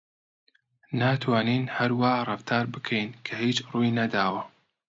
ناتوانین 0.99 1.63
هەر 1.75 1.91
وا 1.99 2.13
ڕەفتار 2.29 2.65
بکەین 2.73 3.09
کە 3.25 3.33
هیچ 3.43 3.57
ڕووی 3.71 3.95
نەداوە. 3.99 4.41